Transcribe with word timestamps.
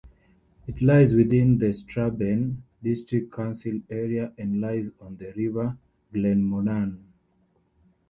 It 0.65 0.81
lies 0.81 1.13
within 1.13 1.59
the 1.59 1.71
Strabane 1.75 2.63
District 2.81 3.31
Council 3.31 3.79
area 3.87 4.33
and 4.35 4.59
lies 4.59 4.89
on 4.99 5.17
the 5.17 5.31
River 5.33 5.77
Glenmornan. 6.11 6.97